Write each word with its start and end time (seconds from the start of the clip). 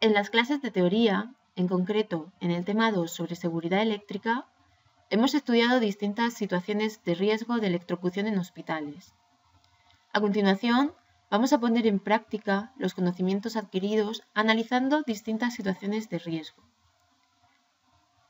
En 0.00 0.14
las 0.14 0.30
clases 0.30 0.62
de 0.62 0.70
teoría, 0.70 1.34
en 1.56 1.66
concreto 1.66 2.30
en 2.38 2.52
el 2.52 2.64
tema 2.64 2.92
2 2.92 3.10
sobre 3.10 3.34
seguridad 3.34 3.82
eléctrica, 3.82 4.46
hemos 5.10 5.34
estudiado 5.34 5.80
distintas 5.80 6.34
situaciones 6.34 7.02
de 7.02 7.16
riesgo 7.16 7.56
de 7.56 7.66
electrocución 7.66 8.28
en 8.28 8.38
hospitales. 8.38 9.12
A 10.12 10.20
continuación, 10.20 10.92
vamos 11.30 11.52
a 11.52 11.58
poner 11.58 11.84
en 11.88 11.98
práctica 11.98 12.72
los 12.76 12.94
conocimientos 12.94 13.56
adquiridos 13.56 14.22
analizando 14.34 15.02
distintas 15.02 15.54
situaciones 15.54 16.08
de 16.08 16.20
riesgo. 16.20 16.62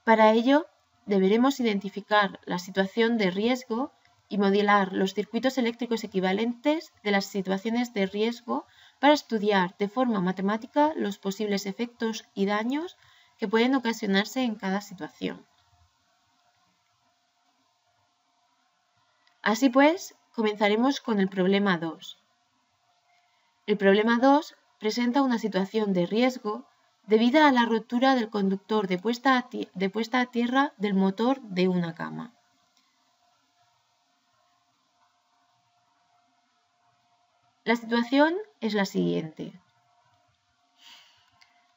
Para 0.05 0.33
ello, 0.33 0.69
deberemos 1.05 1.61
identificar 1.61 2.41
la 2.47 2.59
situación 2.59 3.19
de 3.19 3.31
riesgo 3.31 3.93
y 4.31 4.39
modelar 4.39 4.95
los 4.95 5.13
circuitos 5.13 5.59
eléctricos 5.59 6.03
equivalentes 6.03 6.95
de 7.05 7.11
las 7.11 7.27
situaciones 7.27 7.93
de 7.93 8.07
riesgo 8.07 8.67
para 9.01 9.15
estudiar 9.15 9.77
de 9.79 9.89
forma 9.89 10.21
matemática 10.21 10.93
los 10.97 11.19
posibles 11.19 11.67
efectos 11.67 12.25
y 12.35 12.47
daños 12.47 12.97
que 13.39 13.49
pueden 13.49 13.75
ocasionarse 13.75 14.43
en 14.43 14.57
cada 14.57 14.81
situación. 14.81 15.47
Así 19.43 19.71
pues, 19.71 20.15
comenzaremos 20.35 21.01
con 21.01 21.21
el 21.21 21.29
problema 21.29 21.79
2. 21.79 22.19
El 23.67 23.77
problema 23.77 24.19
2 24.19 24.57
presenta 24.79 25.23
una 25.23 25.39
situación 25.39 25.93
de 25.93 26.07
riesgo 26.07 26.67
debido 27.07 27.45
a 27.45 27.53
la 27.53 27.65
rotura 27.65 28.15
del 28.15 28.29
conductor 28.29 28.87
de 28.87 28.99
puesta, 28.99 29.39
a 29.39 30.27
tierra 30.27 30.75
del 30.77 30.95
motor 30.95 31.41
de 31.43 31.69
una 31.69 31.95
cama. 31.95 32.38
La 37.69 37.77
situación 37.77 38.35
es 38.63 38.73
la 38.73 38.87
siguiente. 38.87 39.53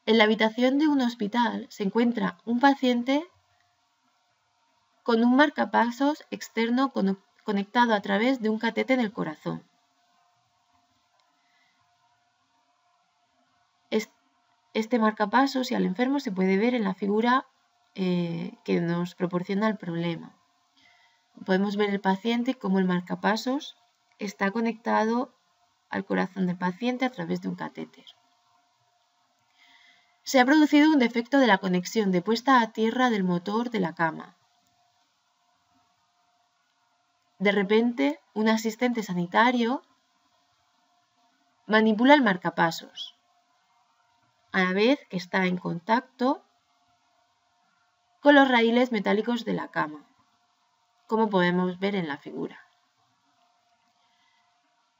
En 0.05 0.17
la 0.17 0.23
habitación 0.23 0.77
de 0.77 0.87
un 0.87 1.01
hospital 1.01 1.67
se 1.69 1.83
encuentra 1.83 2.37
un 2.45 2.61
paciente 2.61 3.27
con 5.03 5.21
un 5.21 5.35
marcapasos 5.35 6.23
externo 6.31 6.93
conectado 7.43 7.93
a 7.93 7.99
través 7.99 8.41
de 8.41 8.47
un 8.47 8.57
catete 8.57 8.93
en 8.93 9.01
el 9.01 9.11
corazón. 9.11 9.65
Este 14.73 14.97
marcapasos 14.97 15.71
y 15.71 15.75
al 15.75 15.85
enfermo 15.85 16.21
se 16.21 16.31
puede 16.31 16.55
ver 16.55 16.73
en 16.73 16.85
la 16.85 16.93
figura 16.93 17.47
eh, 17.95 18.53
que 18.63 18.79
nos 18.79 19.13
proporciona 19.13 19.67
el 19.67 19.75
problema. 19.75 20.37
Podemos 21.45 21.75
ver 21.75 21.89
el 21.89 21.99
paciente 21.99 22.55
como 22.55 22.79
el 22.79 22.85
marcapasos 22.85 23.75
está 24.19 24.51
conectado 24.51 25.33
al 25.91 26.05
corazón 26.05 26.47
del 26.47 26.57
paciente 26.57 27.05
a 27.05 27.11
través 27.11 27.41
de 27.41 27.49
un 27.49 27.55
catéter. 27.55 28.05
Se 30.23 30.39
ha 30.39 30.45
producido 30.45 30.89
un 30.89 30.99
defecto 30.99 31.37
de 31.39 31.47
la 31.47 31.57
conexión 31.57 32.11
de 32.11 32.21
puesta 32.21 32.61
a 32.61 32.71
tierra 32.71 33.09
del 33.09 33.23
motor 33.23 33.69
de 33.69 33.79
la 33.79 33.93
cama. 33.93 34.35
De 37.39 37.51
repente, 37.51 38.19
un 38.33 38.49
asistente 38.49 39.03
sanitario 39.03 39.81
manipula 41.65 42.13
el 42.13 42.21
marcapasos 42.21 43.15
a 44.51 44.63
la 44.63 44.73
vez 44.73 44.99
que 45.09 45.17
está 45.17 45.45
en 45.45 45.57
contacto 45.57 46.43
con 48.21 48.35
los 48.35 48.47
raíles 48.47 48.91
metálicos 48.91 49.45
de 49.45 49.53
la 49.53 49.69
cama, 49.69 50.05
como 51.07 51.29
podemos 51.29 51.79
ver 51.79 51.95
en 51.95 52.07
la 52.07 52.17
figura. 52.17 52.59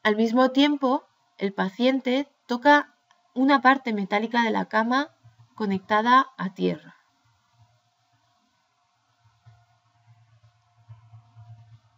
Al 0.04 0.16
mismo 0.16 0.50
tiempo, 0.50 1.04
el 1.38 1.54
paciente 1.54 2.28
toca 2.48 2.96
una 3.36 3.62
parte 3.62 3.94
metálica 3.94 4.42
de 4.44 4.50
la 4.50 4.66
cama 4.66 5.10
conectada 5.54 6.32
a 6.38 6.54
tierra. 6.56 6.96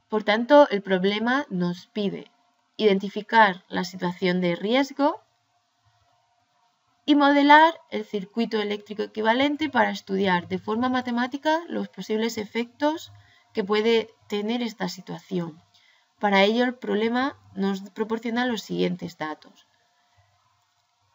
Por 0.10 0.24
tanto, 0.24 0.70
el 0.70 0.84
problema 0.84 1.46
nos 1.50 1.88
pide 1.88 2.30
identificar 2.76 3.64
la 3.70 3.86
situación 3.86 4.42
de 4.42 4.56
riesgo 4.56 5.22
y 7.06 7.16
modelar 7.16 7.74
el 7.90 8.04
circuito 8.04 8.62
eléctrico 8.62 9.04
equivalente 9.04 9.70
para 9.70 9.92
estudiar 9.92 10.50
de 10.50 10.60
forma 10.60 10.90
matemática 10.90 11.62
los 11.68 11.88
posibles 11.88 12.38
efectos 12.38 13.14
que 13.54 13.64
puede 13.64 14.10
tener 14.28 14.62
esta 14.62 14.90
situación. 14.90 15.62
Para 16.24 16.44
ello 16.44 16.64
el 16.64 16.74
problema 16.74 17.36
nos 17.54 17.82
proporciona 17.82 18.46
los 18.46 18.62
siguientes 18.62 19.18
datos. 19.18 19.68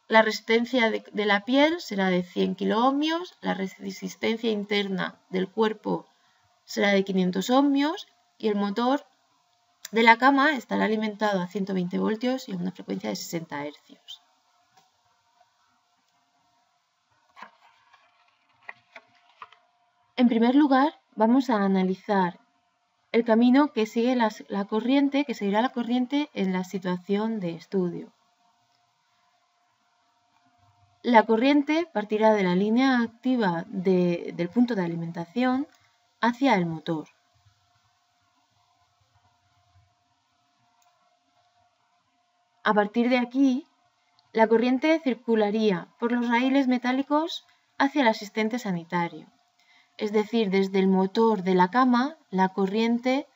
La 0.06 0.20
resistencia 0.20 0.91
de, 0.91 1.24
la 1.24 1.46
piel 1.46 1.80
será 1.80 2.10
de 2.10 2.22
100 2.22 2.56
kiloohmios, 2.56 3.34
la 3.41 3.54
resistencia 3.54 4.50
interna 4.50 5.18
del 5.30 5.48
cuerpo 5.48 6.06
será 6.66 6.91
de 6.91 7.04
500 7.04 7.48
ohmios 7.48 8.06
y 8.36 8.48
el 8.48 8.56
motor 8.56 9.06
de 9.92 10.02
la 10.02 10.18
cama 10.18 10.54
estará 10.54 10.84
alimentado 10.84 11.41
a 11.41 11.48
120 11.48 11.98
voltios 11.98 12.47
y 12.47 12.52
a 12.52 12.56
una 12.56 12.72
frecuencia 12.72 13.08
de 13.08 13.16
60 13.16 13.64
hercios. 13.64 14.20
En 20.16 20.28
primer 20.28 20.54
lugar, 20.54 21.00
vamos 21.16 21.48
a 21.48 21.64
analizar 21.64 22.38
el 23.10 23.24
camino 23.24 23.72
que 23.72 23.86
sigue 23.86 24.14
la, 24.16 24.64
corriente, 24.66 25.24
que 25.24 25.34
seguirá 25.34 25.62
la 25.62 25.70
corriente 25.70 26.28
en 26.34 26.52
la 26.52 26.64
situación 26.64 27.41
de 27.41 27.54
estudio. 27.54 28.12
La 31.02 31.24
corriente 31.24 31.88
partirá 31.92 32.34
de 32.34 32.42
la 32.42 32.54
línea 32.54 33.00
activa 33.00 33.64
del 33.68 34.50
punto 34.50 34.74
de 34.74 34.84
alimentación 34.84 35.66
hacia 36.20 36.54
el 36.56 36.66
motor. 36.66 37.08
A 42.62 42.74
partir 42.74 43.08
de 43.08 43.16
aquí, 43.16 43.66
la 44.32 44.47
corriente 44.47 45.00
circularía 45.02 45.88
por 45.98 46.12
los 46.12 46.28
raíles 46.28 46.68
metálicos 46.68 47.47
hacia 47.78 48.02
el 48.02 48.08
asistente 48.08 48.58
sanitario 48.58 49.26
es 49.98 50.12
decir, 50.12 50.50
desde 50.50 50.78
el 50.78 50.86
motor 50.86 51.42
de 51.42 51.54
la 51.54 51.70
cama, 51.70 52.16
la 52.31 52.50
corriente 52.50 53.26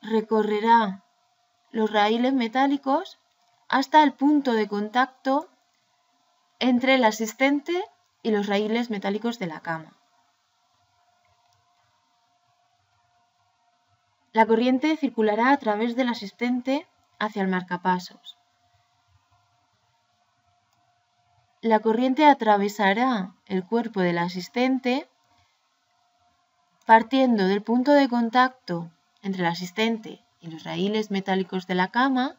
recorrerá 0.00 1.04
los 1.70 1.92
raíles 1.92 2.32
metálicos 2.32 3.18
hasta 3.68 4.02
el 4.02 4.14
punto 4.14 4.54
de 4.54 4.66
contacto 4.66 5.48
entre 6.58 6.94
el 6.94 7.04
asistente 7.04 7.84
y 8.22 8.30
los 8.30 8.46
raíles 8.46 8.88
metálicos 8.88 9.38
de 9.38 9.46
la 9.46 9.60
cama. 9.60 9.92
La 14.32 14.46
corriente 14.46 14.96
circulará 14.96 15.50
a 15.50 15.56
través 15.58 15.94
del 15.94 16.08
asistente 16.08 16.86
hacia 17.18 17.42
el 17.42 17.48
marcapasos. 17.48 18.38
La 21.60 21.80
corriente 21.80 22.24
atravesará 22.24 23.34
el 23.46 23.66
cuerpo 23.66 24.00
del 24.00 24.18
asistente 24.18 25.08
partiendo 26.88 27.46
del 27.46 27.62
punto 27.62 27.92
de 27.92 28.08
contacto 28.08 28.90
entre 29.20 29.42
el 29.42 29.48
asistente 29.48 30.24
y 30.40 30.48
los 30.48 30.64
raíles 30.64 31.10
metálicos 31.10 31.66
de 31.66 31.74
la 31.74 31.88
cama 31.88 32.36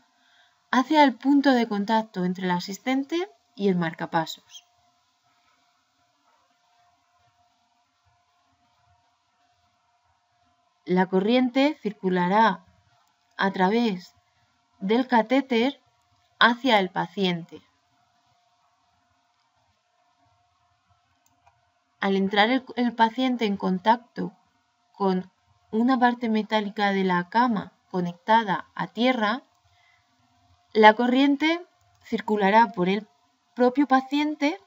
hacia 0.71 1.03
el 1.03 1.13
punto 1.13 1.51
de 1.51 1.67
contacto 1.67 2.25
entre 2.25 2.45
el 2.45 2.51
asistente 2.51 3.29
y 3.53 3.67
el 3.67 3.75
marcapasos. 3.75 4.65
La 10.83 11.05
corriente 11.05 11.77
circulará 11.83 12.65
a 13.37 13.51
través 13.51 14.15
del 14.79 15.05
catéter 15.05 15.79
hacia 16.39 16.79
el 16.79 16.89
paciente. 16.89 17.61
Al 21.99 22.15
entrar 22.15 22.49
el, 22.49 22.93
paciente 22.93 23.45
en 23.45 23.57
contacto 23.57 24.31
con 24.93 25.29
una 25.71 25.99
parte 25.99 26.29
metálica 26.29 26.91
de 26.91 27.03
la 27.03 27.29
cama 27.29 27.73
conectada 27.91 28.67
a 28.73 28.87
tierra, 28.87 29.43
la 30.73 30.93
corriente 30.93 31.65
circulará 32.03 32.67
por 32.67 32.89
el 32.89 33.07
propio 33.53 33.87
paciente 33.87 34.59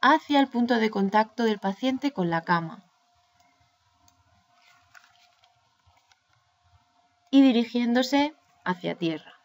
hacia 0.00 0.40
el 0.40 0.48
punto 0.48 0.74
de 0.74 0.90
contacto 0.90 1.44
del 1.44 1.58
paciente 1.58 2.12
con 2.12 2.30
la 2.30 2.42
cama 2.42 2.82
y 7.30 7.42
dirigiéndose 7.42 8.34
hacia 8.64 8.96
tierra. 8.96 9.39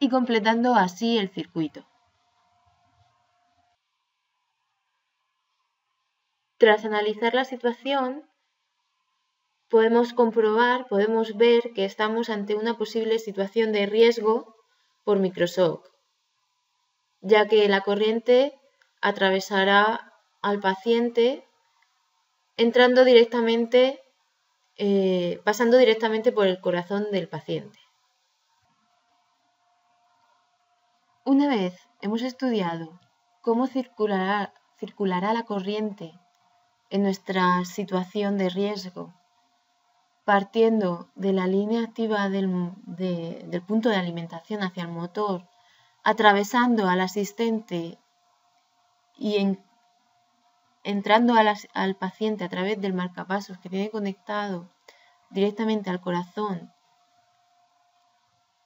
Y 0.00 0.08
completando 0.08 0.74
así 0.74 1.18
el 1.18 1.28
circuito. 1.28 1.86
Tras 6.56 6.84
analizar 6.84 7.34
la 7.34 7.44
situación, 7.44 8.28
podemos 9.68 10.12
comprobar, 10.14 10.88
podemos 10.88 11.36
ver 11.36 11.72
que 11.74 11.84
estamos 11.84 12.30
ante 12.30 12.54
una 12.54 12.76
posible 12.76 13.18
situación 13.18 13.72
de 13.72 13.86
riesgo 13.86 14.56
por 15.04 15.18
microshock, 15.18 15.86
ya 17.20 17.46
que 17.46 17.68
la 17.68 17.82
corriente 17.82 18.58
atravesará 19.00 20.12
al 20.42 20.60
paciente 20.60 21.46
entrando 22.56 23.04
directamente, 23.04 24.00
eh, 24.76 25.40
pasando 25.44 25.76
directamente 25.76 26.32
por 26.32 26.46
el 26.46 26.60
corazón 26.60 27.10
del 27.10 27.28
paciente. 27.28 27.78
Una 31.32 31.46
vez 31.46 31.78
hemos 32.00 32.22
estudiado 32.22 32.98
cómo 33.40 33.68
circulará, 33.68 34.52
la 35.32 35.44
corriente 35.44 36.12
en 36.90 37.04
nuestra 37.04 37.64
situación 37.64 38.36
de 38.36 38.48
riesgo, 38.48 39.14
partiendo 40.24 41.08
de 41.14 41.32
la 41.32 41.46
línea 41.46 41.84
activa 41.84 42.28
del, 42.28 42.50
punto 43.64 43.90
de 43.90 43.94
alimentación 43.94 44.64
hacia 44.64 44.82
el 44.82 44.88
motor, 44.88 45.46
atravesando 46.02 46.88
al 46.88 47.00
asistente 47.00 47.96
y 49.16 49.36
en, 49.36 49.64
entrando 50.82 51.34
al 51.74 51.94
paciente 51.94 52.42
a 52.42 52.48
través 52.48 52.80
del 52.80 52.92
marcapasos 52.92 53.56
que 53.58 53.68
tiene 53.68 53.90
conectado 53.90 54.68
directamente 55.30 55.90
al 55.90 56.00
corazón 56.00 56.72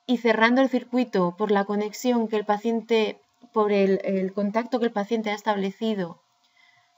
y 0.06 0.18
cerrando 0.18 0.60
el 0.60 0.68
circuito 0.68 1.34
por 1.36 1.50
la 1.50 1.64
conexión 1.64 2.28
que 2.28 2.36
el 2.36 2.44
paciente, 2.44 3.20
por 3.52 3.72
el, 3.72 4.32
contacto 4.34 4.78
que 4.78 4.86
el 4.86 4.92
paciente 4.92 5.30
ha 5.30 5.34
establecido 5.34 6.20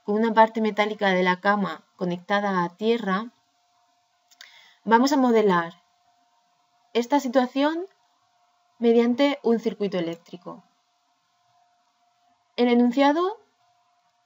con 0.05 0.17
una 0.17 0.35
parte 0.35 0.61
metálica 0.61 1.11
de 1.11 1.23
la 1.23 1.41
cama 1.41 1.85
conectada 1.97 2.65
a 2.65 2.77
tierra, 2.77 3.31
vamos 4.85 5.13
a 5.13 5.17
modelar 5.17 5.75
esta 6.95 7.21
situación 7.21 7.87
mediante 8.79 9.39
un 9.43 9.59
circuito 9.59 9.99
eléctrico. 9.99 10.63
El 12.57 12.69
enunciado 12.69 13.39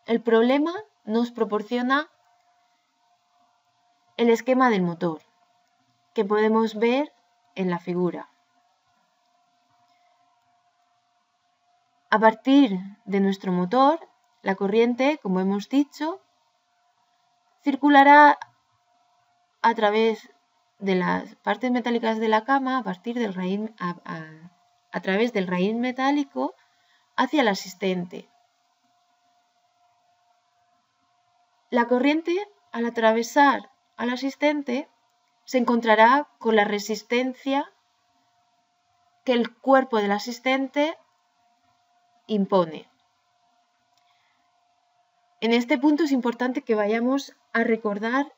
el 0.06 0.20
problema 0.20 0.72
nos 1.04 1.30
proporciona 1.30 2.08
el 4.16 4.30
esquema 4.30 4.70
del 4.70 4.82
motor 4.82 5.20
que 6.14 6.24
podemos 6.24 6.74
ver 6.74 7.12
en 7.54 7.70
la 7.70 7.78
figura. 7.78 8.29
A 12.10 12.18
partir 12.18 12.78
de 13.04 13.20
nuestro 13.20 13.52
motor, 13.52 14.00
la 14.42 14.56
corriente, 14.56 15.18
como 15.22 15.40
hemos 15.40 15.68
dicho, 15.68 16.20
circulará 17.62 18.38
a 19.62 19.74
través 19.74 20.30
de 20.78 20.96
las 20.96 21.36
partes 21.36 21.70
metálicas 21.70 22.18
de 22.18 22.28
la 22.28 22.44
cama, 22.44 22.78
a 22.78 22.82
partir 22.82 23.18
del 23.18 23.32
a 24.92 25.00
través 25.00 25.32
del 25.32 25.46
raíz 25.46 25.74
metálico 25.74 26.54
hacia 27.16 27.42
el 27.42 27.48
asistente, 27.48 28.28
La 31.70 31.86
corriente, 31.86 32.36
al 32.72 32.84
atravesar 32.84 33.70
al 33.96 34.10
asistente, 34.10 34.88
se 35.44 35.58
encontrará 35.58 36.28
con 36.40 36.56
la 36.56 36.64
resistencia 36.64 37.72
que 39.24 39.34
el 39.34 39.56
cuerpo 39.56 39.98
del 39.98 40.10
asistente 40.10 40.98
impone. 42.30 42.88
En 45.40 45.52
este 45.52 45.78
punto 45.78 46.04
es 46.04 46.12
importante 46.12 46.62
que 46.62 46.76
vayamos 46.76 47.34
a 47.52 47.64
recordar 47.64 48.32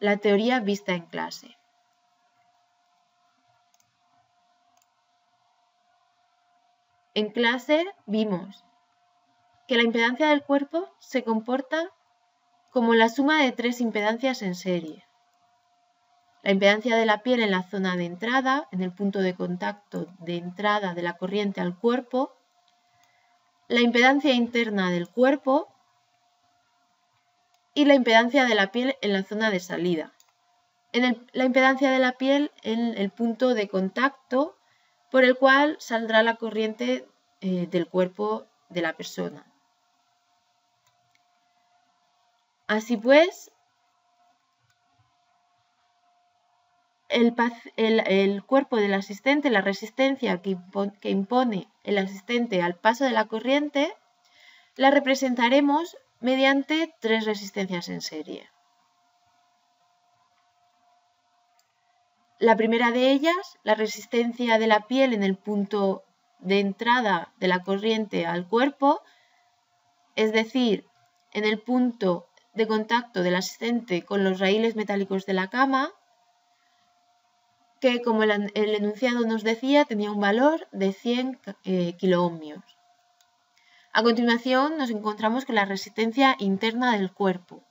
la 0.00 0.16
teoría 0.16 0.58
vista 0.58 0.94
en 0.94 1.06
clase. 1.06 1.56
En 7.14 7.30
clase 7.30 7.84
vimos 8.06 8.64
que 9.68 9.76
la 9.76 9.84
impedancia 9.84 10.30
del 10.30 10.42
cuerpo 10.42 10.88
se 10.98 11.22
comporta 11.22 11.90
como 12.70 12.94
la 12.94 13.08
suma 13.08 13.42
de 13.42 13.52
tres 13.52 13.80
impedancias 13.80 14.42
en 14.42 14.54
serie. 14.56 15.04
La 16.42 16.50
impedancia 16.50 16.96
de 16.96 17.06
la 17.06 17.22
piel 17.22 17.42
en 17.42 17.50
la 17.50 17.62
zona 17.62 17.96
de 17.96 18.06
entrada, 18.06 18.66
en 18.72 18.82
el 18.82 18.92
punto 18.92 19.20
de 19.20 19.34
contacto 19.34 20.06
de 20.18 20.36
entrada 20.36 20.94
de 20.94 21.02
la 21.02 21.18
corriente 21.18 21.60
al 21.60 21.76
cuerpo, 21.78 22.39
la 23.70 23.80
impedancia 23.82 24.32
interna 24.32 24.90
del 24.90 25.08
cuerpo 25.08 25.68
y 27.72 27.84
la 27.84 27.94
impedancia 27.94 28.44
de 28.44 28.56
la 28.56 28.72
piel 28.72 28.96
en 29.00 29.12
la 29.12 29.22
zona 29.22 29.50
de 29.50 29.60
salida. 29.60 30.12
En 30.92 31.28
la 31.32 31.44
impedancia 31.44 31.92
de 31.92 32.00
la 32.00 32.18
piel 32.18 32.50
en 32.62 32.98
el 32.98 33.10
punto 33.10 33.54
de 33.54 33.68
contacto 33.68 34.58
por 35.12 35.22
el 35.22 35.36
cual 35.36 35.76
saldrá 35.78 36.24
la 36.24 36.34
corriente 36.34 37.06
eh, 37.40 37.68
del 37.68 37.86
cuerpo 37.86 38.48
de 38.70 38.82
la 38.82 38.94
persona. 38.94 39.46
Así 42.66 42.96
pues, 42.96 43.52
el, 47.10 48.42
cuerpo 48.44 48.76
del 48.76 48.94
asistente, 48.94 49.50
la 49.50 49.60
resistencia 49.60 50.40
que, 50.40 50.56
impone 51.10 51.68
el 51.84 51.98
asistente 51.98 52.62
al 52.62 52.76
paso 52.76 53.04
de 53.04 53.10
la 53.10 53.26
corriente, 53.26 53.92
la 54.76 54.90
representaremos 54.90 55.96
mediante 56.20 56.94
tres 57.00 57.24
resistencias 57.24 57.88
en 57.88 58.00
serie. 58.00 58.48
La 62.38 62.56
primera 62.56 62.90
de 62.90 63.10
ellas, 63.10 63.58
la 63.64 63.74
resistencia 63.74 64.58
de 64.58 64.66
la 64.66 64.86
piel 64.86 65.12
en 65.12 65.22
el 65.22 65.36
punto 65.36 66.04
de 66.38 66.60
entrada 66.60 67.32
de 67.38 67.48
la 67.48 67.62
corriente 67.62 68.24
al 68.24 68.48
cuerpo, 68.48 69.02
es 70.16 70.32
decir, 70.32 70.86
en 71.32 71.44
el 71.44 71.60
punto 71.60 72.28
de 72.54 72.66
contacto 72.66 73.22
del 73.22 73.36
asistente 73.36 74.02
con 74.04 74.24
los 74.24 74.40
raíles 74.40 74.74
metálicos 74.74 75.26
de 75.26 75.34
la 75.34 75.48
cama, 75.48 75.92
que 77.80 78.02
como 78.02 78.22
el, 78.22 78.52
enunciado 78.54 79.20
nos 79.26 79.42
decía 79.42 79.86
tenía 79.86 80.12
un 80.12 80.20
valor 80.20 80.68
de 80.70 80.92
100 80.92 81.40
eh, 81.64 81.94
kiloohmios. 81.98 82.62
A 83.92 84.02
continuación 84.02 84.76
nos 84.76 84.90
encontramos 84.90 85.46
con 85.46 85.56
la 85.56 85.64
resistencia 85.64 86.36
interna 86.38 86.92
del 86.92 87.10
cuerpo, 87.12 87.64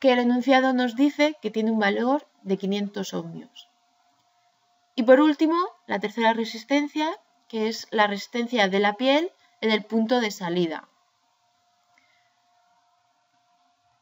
que 0.00 0.12
el 0.12 0.18
enunciado 0.18 0.72
nos 0.72 0.96
dice 0.96 1.36
que 1.40 1.50
tiene 1.50 1.70
un 1.70 1.78
valor 1.78 2.26
de 2.42 2.58
500 2.58 3.14
ohmios. 3.14 3.68
Y 4.96 5.04
por 5.04 5.20
último, 5.20 5.56
la 5.86 6.00
tercera 6.00 6.34
resistencia, 6.34 7.08
que 7.48 7.68
es 7.68 7.86
la 7.90 8.06
resistencia 8.06 8.68
de 8.68 8.80
la 8.80 8.94
piel 8.94 9.32
en 9.60 9.70
el 9.70 9.84
punto 9.84 10.20
de 10.20 10.30
salida, 10.30 10.88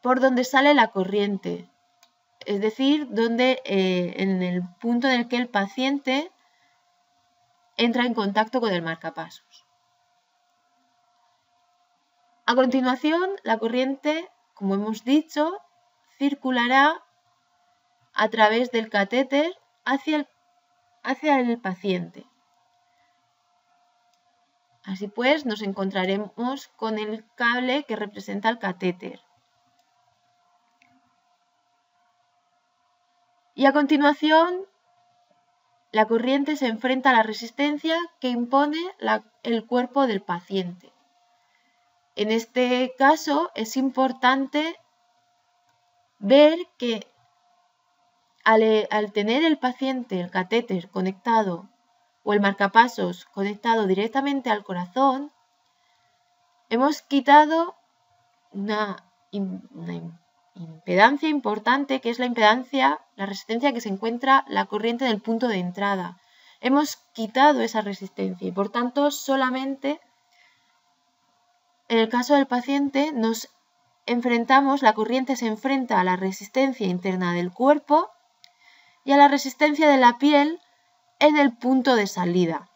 por 0.03 0.21
donde 0.21 0.45
sale 0.45 0.75
la 0.75 0.89
corriente, 0.89 1.69
es 2.49 2.63
decir, 2.63 3.09
donde, 3.11 3.61
eh, 3.67 4.15
en 4.17 4.43
el 4.43 4.63
punto 4.81 5.07
en 5.07 5.21
el 5.21 5.29
que 5.29 5.37
el 5.37 5.51
paciente 5.51 6.33
entra 7.77 8.07
en 8.07 8.15
contacto 8.15 8.63
con 8.63 8.73
el 8.73 8.81
marcapasos. 8.81 9.67
A 12.47 12.55
continuación, 12.55 13.37
la 13.43 13.59
corriente, 13.59 14.31
como 14.55 14.77
hemos 14.77 15.05
dicho, 15.05 15.61
circulará 16.17 17.05
a 18.15 18.29
través 18.31 18.71
del 18.73 18.89
catéter 18.89 19.55
hacia 19.85 20.17
el, 20.17 20.29
hacia 21.03 21.41
el 21.41 21.61
paciente. 21.61 22.25
Así 24.85 25.07
pues, 25.07 25.45
nos 25.45 25.61
encontraremos 25.61 26.69
con 26.69 26.99
el 26.99 27.27
cable 27.35 27.85
que 27.85 27.95
representa 27.95 28.49
el 28.49 28.59
catéter. 28.59 29.21
Y 33.59 33.67
a 33.67 33.73
continuación, 33.73 34.67
la 35.91 36.07
corriente 36.07 36.55
se 36.55 36.69
enfrenta 36.69 37.11
a 37.11 37.13
la 37.13 37.25
resistencia 37.25 37.97
que 38.21 38.29
impone 38.29 38.79
el 39.43 39.67
cuerpo 39.67 40.07
del 40.07 40.23
paciente. 40.23 40.93
En 42.15 42.31
este 42.31 42.95
caso 42.97 43.51
es 43.57 43.77
importante 43.77 44.77
ver 46.21 46.57
que 46.77 47.09
al, 48.45 49.11
tener 49.13 49.43
el 49.43 49.59
paciente 49.59 50.21
el 50.21 50.31
catéter 50.31 50.89
conectado 50.89 51.69
o 52.23 52.35
el 52.35 52.41
marcapasos 52.41 53.25
conectado 53.25 53.89
directamente 53.89 54.51
al 54.51 54.63
corazón, 54.63 55.33
hemos 56.71 57.03
quitado 57.03 57.75
una, 58.53 59.05
una 59.33 59.95
impedancia 60.59 61.29
importante, 61.29 62.01
que 62.01 62.11
es 62.11 62.19
la 62.19 62.27
impedancia, 62.27 63.01
la 63.17 63.27
resistencia 63.27 63.73
que 63.73 63.81
se 63.81 63.89
encuentra 63.89 64.45
la 64.49 64.67
corriente 64.67 65.05
del 65.05 65.21
punto 65.21 65.49
de 65.49 65.59
entrada. 65.59 66.19
Hemos 66.61 66.97
quitado 67.13 67.61
esa 67.61 67.81
resistencia 67.81 68.49
y 68.49 68.53
por 68.53 68.71
tanto 68.71 69.11
solamente 69.11 70.01
en 71.89 71.99
el 71.99 72.09
caso 72.11 72.35
del 72.35 72.47
paciente 72.47 73.13
nos 73.13 73.49
enfrentamos, 74.05 74.83
la 74.83 74.93
corriente 74.93 75.37
se 75.37 75.47
enfrenta 75.47 75.99
a 75.99 76.05
la 76.05 76.17
resistencia 76.17 76.87
interna 76.87 77.33
del 77.33 77.51
cuerpo 77.51 78.11
y 79.05 79.13
a 79.13 79.17
la 79.17 79.29
resistencia 79.29 79.89
de 79.89 79.97
la 79.97 80.19
piel 80.19 80.61
en 81.19 81.39
el 81.39 81.57
punto 81.57 81.95
de 81.95 82.07
salida. 82.07 82.69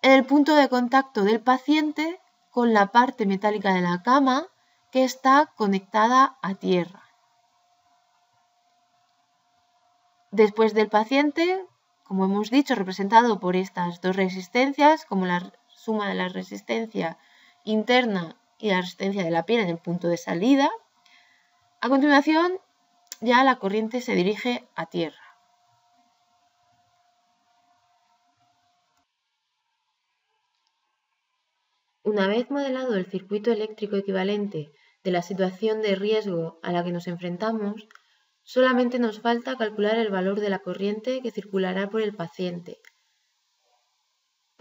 En 0.00 0.12
el 0.12 0.24
punto 0.24 0.54
de 0.54 0.68
contacto 0.68 1.24
del 1.24 1.40
paciente 1.40 2.20
con 2.50 2.72
la 2.72 2.86
parte 2.86 3.26
metálica 3.26 3.74
de 3.74 3.82
la 3.82 4.02
cama 4.02 4.46
que 4.92 5.04
está 5.04 5.50
conectada 5.56 6.36
a 6.42 6.54
tierra. 6.54 7.02
Después 10.30 10.74
del 10.74 10.90
paciente, 10.90 11.66
como 12.04 12.26
hemos 12.26 12.50
dicho, 12.50 12.74
representado 12.74 13.40
por 13.40 13.56
estas 13.56 14.02
dos 14.02 14.14
resistencias, 14.14 15.06
como 15.06 15.24
la 15.24 15.52
suma 15.68 16.08
de 16.10 16.14
la 16.14 16.28
resistencia 16.28 17.16
interna 17.64 18.36
y 18.58 18.68
la 18.68 18.82
resistencia 18.82 19.24
de 19.24 19.30
la 19.30 19.46
piel 19.46 19.60
en 19.60 19.70
el 19.70 19.78
punto 19.78 20.08
de 20.08 20.18
salida, 20.18 20.70
a 21.80 21.88
continuación 21.88 22.60
ya 23.22 23.42
la 23.44 23.56
corriente 23.56 24.02
se 24.02 24.14
dirige 24.14 24.68
a 24.74 24.86
tierra. 24.86 25.22
Una 32.04 32.26
vez 32.26 32.50
modelado 32.50 32.94
el 32.96 33.06
circuito 33.06 33.52
eléctrico 33.52 33.96
equivalente 33.96 34.72
de 35.04 35.10
la 35.10 35.22
situación 35.22 35.82
de 35.82 35.94
riesgo 35.94 36.58
a 36.62 36.72
la 36.72 36.84
que 36.84 36.92
nos 36.92 37.06
enfrentamos, 37.06 37.88
solamente 38.42 38.98
nos 38.98 39.20
falta 39.20 39.56
calcular 39.56 39.98
el 39.98 40.10
valor 40.10 40.40
de 40.40 40.50
la 40.50 40.60
corriente 40.60 41.20
que 41.22 41.30
circulará 41.30 41.90
por 41.90 42.02
el 42.02 42.14
paciente 42.14 42.80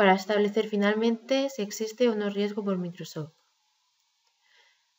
para 0.01 0.15
establecer 0.15 0.67
finalmente 0.67 1.47
si 1.51 1.61
existe 1.61 2.09
o 2.09 2.15
no 2.15 2.31
riesgo 2.31 2.63
por 2.63 2.79
microshock. 2.79 3.31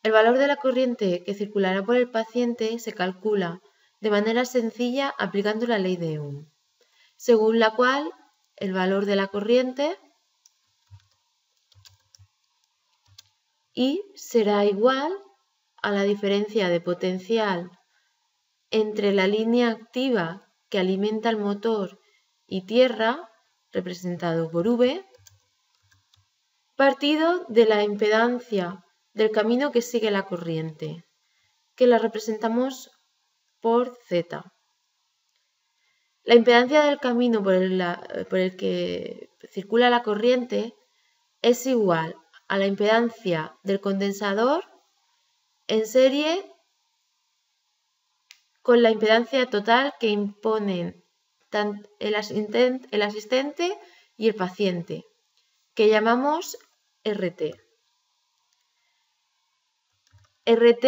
El 0.05 0.13
valor 0.13 0.39
de 0.39 0.47
la 0.47 0.59
corriente 0.59 1.25
que 1.25 1.35
circulará 1.35 1.83
por 1.83 1.97
el 1.97 2.09
paciente 2.09 2.79
se 2.79 2.93
calcula 2.93 3.61
de 4.01 4.11
manera 4.11 4.45
sencilla 4.45 5.13
aplicando 5.19 5.67
la 5.67 5.81
ley 5.81 5.97
de 5.97 6.21
Ohm, 6.21 6.47
según 7.17 7.59
la 7.59 7.75
cual 7.75 8.13
el 8.55 8.73
valor 8.73 9.05
de 9.05 9.17
la 9.17 9.27
corriente 9.27 9.99
I 13.75 14.01
será 14.15 14.65
igual 14.65 15.13
a 15.83 15.91
la 15.91 16.05
diferencia 16.05 16.69
de 16.69 16.81
potencial 16.81 17.71
entre 18.71 19.13
la 19.13 19.27
línea 19.27 19.69
activa 19.69 20.49
que 20.71 20.79
alimenta 20.79 21.29
el 21.29 21.37
motor 21.37 22.01
y 22.47 22.65
tierra, 22.67 23.29
representado 23.73 24.51
por 24.51 24.69
V, 24.69 25.05
partido 26.77 27.45
de 27.49 27.67
la 27.67 27.83
impedancia 27.83 28.85
del 29.13 29.31
camino 29.31 29.73
que 29.73 29.83
sigue 29.83 30.11
la 30.11 30.25
corriente, 30.25 31.05
que 31.75 31.87
la 31.87 31.99
representamos 31.99 32.91
por 33.61 33.97
Z. 34.09 34.43
La 36.25 36.35
impedancia 36.35 36.83
del 36.83 36.99
camino 36.99 37.43
por 37.43 37.55
el, 37.55 37.83
por 38.31 38.39
el, 38.39 38.57
que 38.57 39.31
circula 39.51 39.91
la 39.91 40.03
corriente 40.03 40.75
es 41.43 41.67
igual 41.67 42.15
a 42.49 42.59
la 42.59 42.67
impedancia 42.67 43.57
del 43.65 43.81
condensador 43.81 44.65
en 45.73 45.87
serie 45.87 46.45
con 48.61 48.83
la 48.83 48.91
impedancia 48.91 49.49
total 49.49 49.95
que 49.99 50.09
imponen 50.09 51.03
el 51.99 52.15
asistente 52.15 53.79
y 54.19 54.29
el 54.29 54.35
paciente, 54.35 55.07
que 55.75 55.89
llamamos 55.89 56.59
RT. 57.05 57.55
RT, 60.45 60.87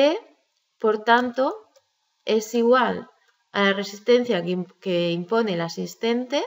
por 0.78 1.02
tanto, 1.02 1.70
es 2.26 2.54
igual 2.54 3.10
a 3.52 3.62
la 3.64 3.72
resistencia 3.72 4.42
que, 4.80 5.10
impone 5.12 5.54
el 5.54 5.62
asistente, 5.62 6.44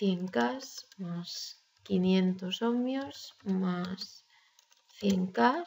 100K 0.00 0.86
más 0.98 1.62
500 1.84 2.62
ohmios 2.62 3.34
más 3.44 4.21
100K 5.02 5.64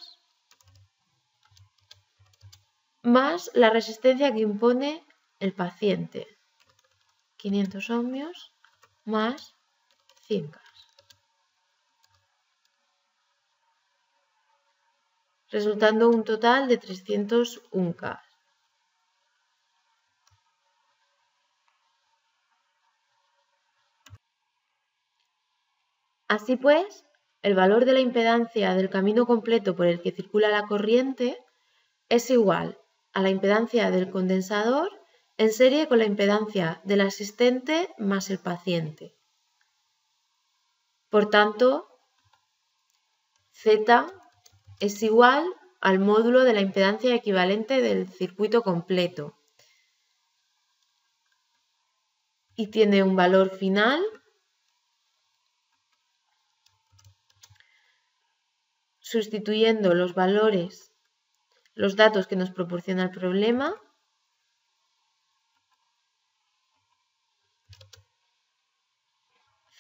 más 3.04 3.52
la 3.54 3.70
resistencia 3.70 4.34
que 4.34 4.40
impone 4.40 5.06
el 5.40 5.54
paciente, 5.54 6.26
500 7.38 7.90
ohmios 7.92 8.54
más 9.04 9.54
100K. 10.28 10.66
resultando 15.56 16.10
un 16.10 16.26
total 16.26 16.68
de 16.68 16.78
301K. 16.78 18.22
Así 26.28 26.58
pues, 26.58 27.06
el 27.46 27.54
valor 27.54 27.86
de 27.86 27.94
la 27.94 28.00
impedancia 28.00 28.74
del 28.74 28.90
camino 28.90 29.28
completo 29.28 29.76
por 29.76 29.86
el 29.86 30.02
que 30.02 30.12
circula 30.12 30.50
la 30.50 30.64
corriente 30.64 31.38
es 32.10 32.32
igual 32.32 32.80
a 33.14 33.22
la 33.22 33.30
impedancia 33.30 33.92
del 33.92 34.10
condensador 34.10 34.90
en 35.38 35.54
serie 35.54 35.88
con 35.88 36.00
la 36.00 36.06
impedancia 36.06 36.82
del 36.86 37.02
asistente 37.02 37.94
más 38.00 38.32
el 38.32 38.40
paciente. 38.40 39.14
Por 41.12 41.30
tanto, 41.30 41.88
Z 43.52 44.08
es 44.80 45.04
igual 45.04 45.46
al 45.82 46.00
módulo 46.00 46.46
de 46.46 46.54
la 46.54 46.62
impedancia 46.62 47.14
equivalente 47.14 47.80
del 47.80 48.10
circuito 48.10 48.64
completo 48.64 49.36
y 52.56 52.72
tiene 52.72 53.04
un 53.04 53.16
valor 53.16 53.52
final 53.52 54.04
sustituyendo 59.06 59.94
los 59.94 60.16
valores, 60.16 60.92
los 61.76 61.96
datos 61.96 62.26
que 62.26 62.36
nos 62.36 62.50
proporciona 62.50 63.04
el 63.04 63.12
problema 63.12 63.80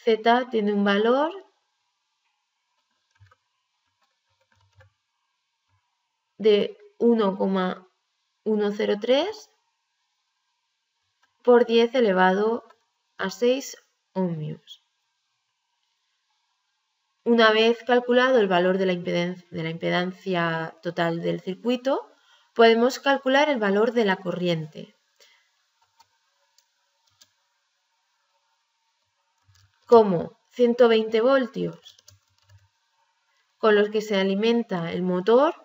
Z 0.03 0.49
tiene 0.51 0.73
un 0.73 0.83
valor 0.83 1.31
de 6.37 6.77
1,103 6.99 9.49
por 11.43 11.65
10 11.65 11.95
elevado 11.95 12.63
a 13.17 13.31
6 13.31 13.75
ohmios. 14.13 14.84
Una 17.25 17.51
vez 17.51 17.79
calculado 17.87 18.37
el 18.37 18.47
valor 18.47 18.77
de 18.77 18.85
la, 18.85 18.93
impedancia, 18.93 20.77
total 20.83 21.23
del 21.23 21.41
circuito, 21.41 22.07
podemos 22.53 22.99
calcular 22.99 23.49
el 23.49 23.57
valor 23.57 23.93
de 23.93 24.05
la 24.05 24.17
corriente. 24.17 24.95
Como 29.87 30.37
120 30.51 31.19
voltios 31.21 31.97
con 33.57 33.73
los 33.73 33.89
que 33.89 34.01
se 34.01 34.19
alimenta 34.19 34.91
el 34.91 35.01
motor 35.01 35.55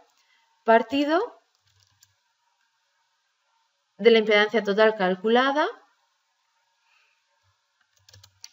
partido 0.64 1.42
de 3.98 4.12
la 4.12 4.18
impedancia 4.18 4.64
total 4.64 4.94
calculada, 4.94 5.66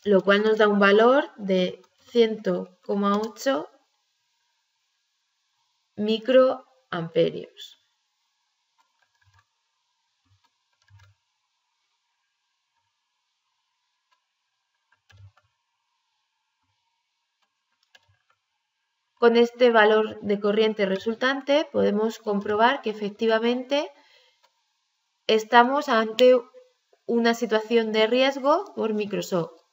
lo 0.04 0.20
cual 0.20 0.44
nos 0.44 0.58
da 0.58 0.68
un 0.68 0.80
valor 0.80 1.32
de 1.38 1.87
100,8 2.12 3.68
microamperios. 5.96 7.78
Con 19.20 19.36
este 19.36 19.72
valor 19.72 20.20
de 20.22 20.40
corriente 20.40 20.86
resultante 20.86 21.68
podemos 21.72 22.20
comprobar 22.20 22.82
que 22.84 22.92
efectivamente 22.92 23.92
estamos 25.26 25.90
ante 25.90 26.40
una 27.08 27.34
situación 27.34 27.92
de 27.92 28.06
riesgo 28.06 28.74
por 28.76 28.94
Microsoft. 28.94 29.67